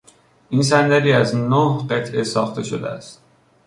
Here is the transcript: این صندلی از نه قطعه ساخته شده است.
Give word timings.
این 0.49 0.63
صندلی 0.63 1.13
از 1.13 1.35
نه 1.35 1.87
قطعه 1.89 2.23
ساخته 2.23 2.63
شده 2.63 2.87
است. 2.89 3.21